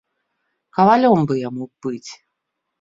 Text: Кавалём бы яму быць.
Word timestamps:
Кавалём 0.77 1.19
бы 1.29 1.33
яму 1.43 1.71
быць. 1.87 2.11